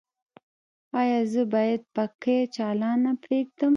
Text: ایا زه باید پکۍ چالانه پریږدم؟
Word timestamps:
ایا 0.99 1.19
زه 1.31 1.41
باید 1.53 1.81
پکۍ 1.95 2.39
چالانه 2.55 3.11
پریږدم؟ 3.23 3.69